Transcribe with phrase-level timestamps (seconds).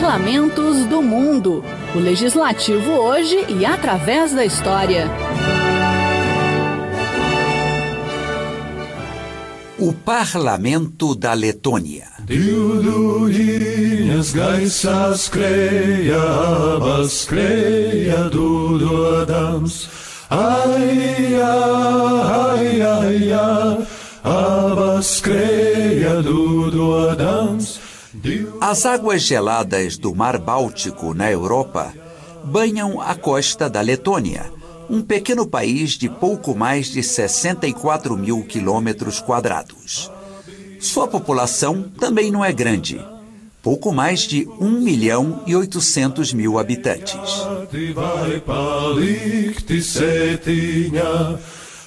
[0.00, 1.64] parlamentos do mundo.
[1.94, 5.06] O legislativo hoje e através da história.
[9.78, 12.08] O Parlamento da Letônia.
[20.28, 23.86] Ai, ai, ai, ai.
[28.68, 31.94] As águas geladas do Mar Báltico, na Europa,
[32.42, 34.52] banham a costa da Letônia,
[34.90, 40.10] um pequeno país de pouco mais de 64 mil quilômetros quadrados.
[40.80, 43.00] Sua população também não é grande,
[43.62, 47.14] pouco mais de 1 milhão e 800 mil habitantes.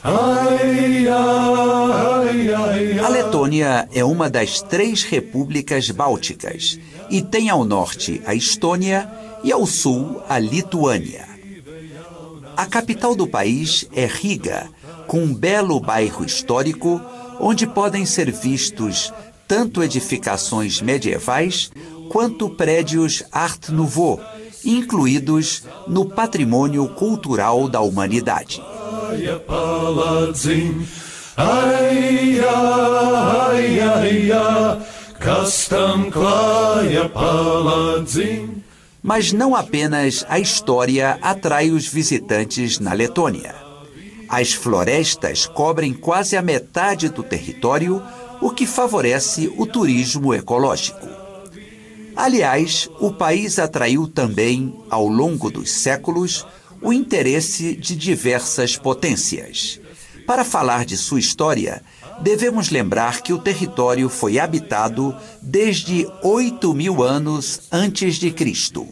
[0.01, 0.09] A
[3.09, 9.11] Letônia é uma das três repúblicas bálticas e tem ao norte a Estônia
[9.43, 11.27] e ao sul a Lituânia.
[12.55, 14.69] A capital do país é Riga,
[15.05, 17.01] com um belo bairro histórico
[17.37, 19.13] onde podem ser vistos
[19.47, 21.71] tanto edificações medievais
[22.09, 24.21] quanto prédios Art Nouveau,
[24.63, 28.61] incluídos no patrimônio cultural da humanidade.
[39.01, 43.55] Mas não apenas a história atrai os visitantes na Letônia.
[44.27, 48.03] As florestas cobrem quase a metade do território,
[48.41, 51.07] o que favorece o turismo ecológico.
[52.15, 56.45] Aliás, o país atraiu também, ao longo dos séculos,
[56.81, 59.79] o interesse de diversas potências.
[60.25, 61.81] Para falar de sua história,
[62.21, 68.87] devemos lembrar que o território foi habitado desde 8 mil anos antes de Cristo.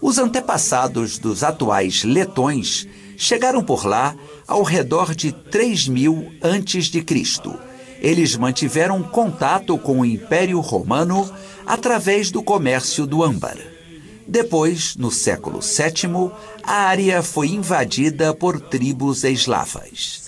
[0.00, 2.86] Os antepassados dos atuais letões
[3.16, 4.14] chegaram por lá
[4.46, 7.58] ao redor de 3 mil antes de Cristo.
[8.00, 11.30] Eles mantiveram contato com o Império Romano
[11.66, 13.58] através do comércio do âmbar.
[14.30, 16.30] Depois, no século VII,
[16.62, 20.22] a área foi invadida por tribos eslavas.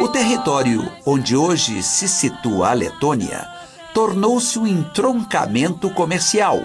[0.00, 3.48] O território onde hoje se situa a Letônia
[3.94, 6.58] tornou-se um entroncamento comercial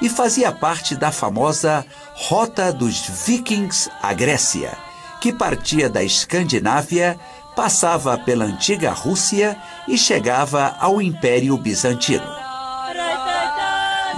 [0.00, 1.84] e fazia parte da famosa
[2.14, 4.76] Rota dos Vikings à Grécia,
[5.20, 7.18] que partia da Escandinávia,
[7.54, 9.56] passava pela antiga Rússia
[9.88, 12.26] e chegava ao Império Bizantino.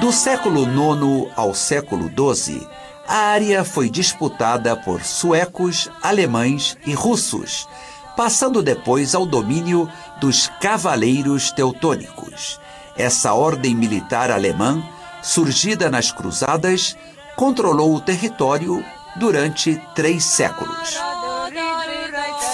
[0.00, 2.67] Do século IX ao século XII,
[3.06, 7.69] a área foi disputada por suecos, alemães e russos,
[8.17, 9.88] passando depois ao domínio
[10.21, 12.61] dos Cavaleiros Teutônicos.
[12.97, 14.83] Essa ordem militar alemã
[15.23, 16.97] surgida nas Cruzadas,
[17.37, 18.84] controlou o território
[19.17, 20.99] durante três séculos.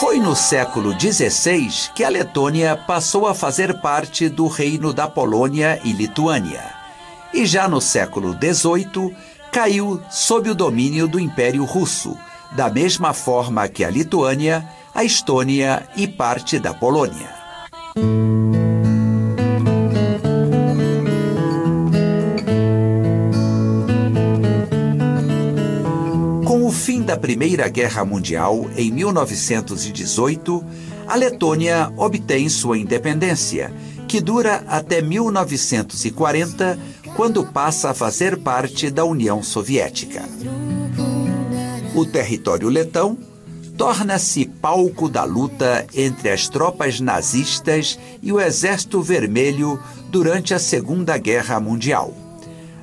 [0.01, 5.81] Foi no século XVI que a Letônia passou a fazer parte do Reino da Polônia
[5.85, 6.75] e Lituânia.
[7.33, 9.17] E já no século XVIII
[9.51, 12.17] caiu sob o domínio do Império Russo,
[12.53, 17.44] da mesma forma que a Lituânia, a Estônia e parte da Polônia.
[26.75, 30.65] Fim da Primeira Guerra Mundial, em 1918,
[31.07, 33.73] a Letônia obtém sua independência,
[34.09, 36.79] que dura até 1940,
[37.17, 40.25] quando passa a fazer parte da União Soviética.
[41.95, 43.17] O território letão
[43.79, 49.81] torna-se palco da luta entre as tropas nazistas e o Exército Vermelho
[50.11, 52.13] durante a Segunda Guerra Mundial.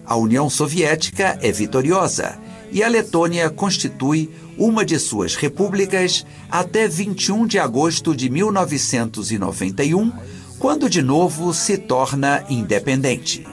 [0.06, 2.39] A União Soviética é vitoriosa
[2.71, 10.12] e a Letônia constitui uma de suas repúblicas até 21 de agosto de 1991,
[10.59, 13.45] quando de novo se torna independente.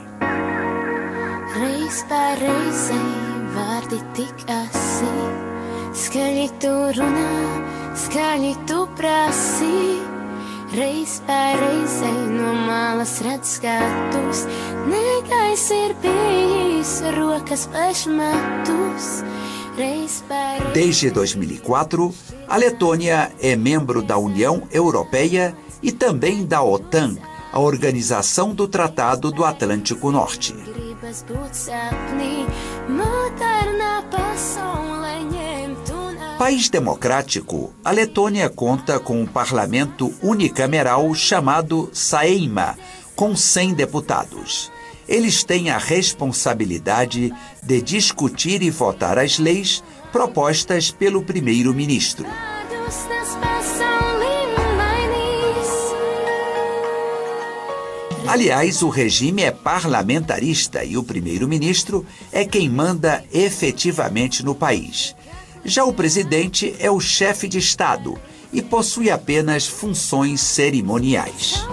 [10.71, 14.45] Reiz pa reizei no malas redz skatus,
[14.89, 19.23] negais ir bijis, rokas pašmatus.
[20.73, 22.13] Desde 2004,
[22.47, 27.15] a Letônia é membro da União Europeia e também da OTAN,
[27.53, 30.53] a Organização do Tratado do Atlântico Norte.
[36.37, 42.77] País democrático, a Letônia conta com um parlamento unicameral chamado Saeima,
[43.15, 44.71] com 100 deputados.
[45.09, 47.33] Eles têm a responsabilidade
[47.63, 52.27] de discutir e votar as leis propostas pelo primeiro-ministro.
[58.27, 65.15] Aliás, o regime é parlamentarista e o primeiro-ministro é quem manda efetivamente no país.
[65.65, 68.15] Já o presidente é o chefe de Estado
[68.53, 71.65] e possui apenas funções cerimoniais.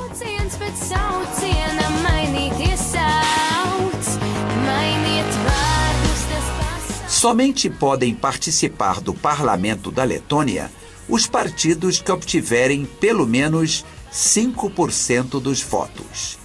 [7.17, 10.71] Somente podem participar do parlamento da Letônia
[11.09, 16.39] os partidos que obtiverem pelo menos 5% dos votos.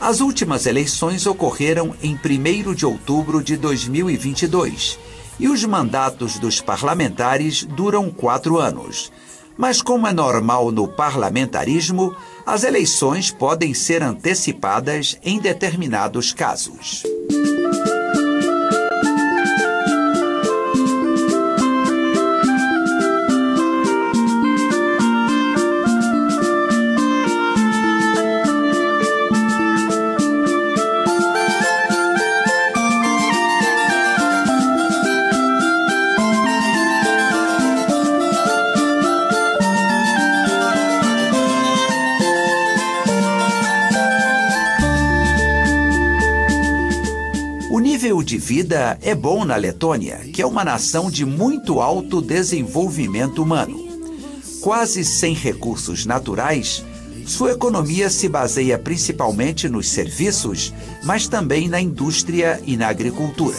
[0.00, 4.98] As últimas eleições ocorreram em 1 de outubro de 2022
[5.38, 9.12] e os mandatos dos parlamentares duram quatro anos.
[9.54, 12.16] Mas, como é normal no parlamentarismo,
[12.46, 17.02] as eleições podem ser antecipadas em determinados casos.
[48.06, 53.42] Nível de vida é bom na Letônia, que é uma nação de muito alto desenvolvimento
[53.42, 53.84] humano.
[54.60, 56.84] Quase sem recursos naturais,
[57.26, 60.72] sua economia se baseia principalmente nos serviços,
[61.02, 63.56] mas também na indústria e na agricultura.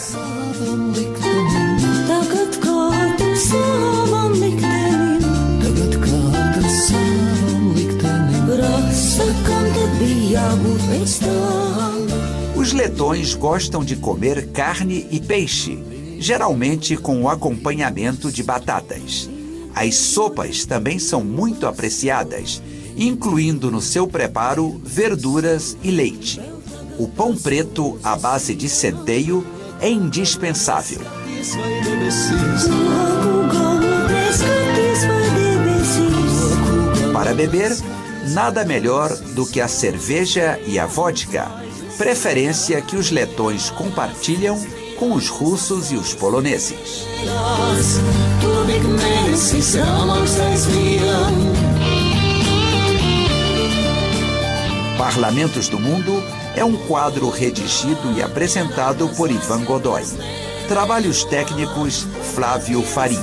[11.04, 11.20] Os
[12.78, 15.80] letões gostam de comer carne e peixe,
[16.20, 19.28] geralmente com o acompanhamento de batatas.
[19.74, 22.62] As sopas também são muito apreciadas,
[22.96, 26.40] incluindo no seu preparo verduras e leite.
[27.00, 29.44] O pão preto à base de centeio
[29.82, 31.02] é indispensável.
[37.12, 37.76] Para beber,
[38.34, 41.66] nada melhor do que a cerveja e a vodka
[41.98, 44.58] preferência que os letões compartilham
[44.98, 47.06] com os russos e os poloneses.
[54.98, 56.24] Parlamentos do Mundo
[56.56, 60.04] é um quadro redigido e apresentado por Ivan Godoy.
[60.68, 62.06] Trabalhos técnicos
[62.36, 63.20] Flávio Faria.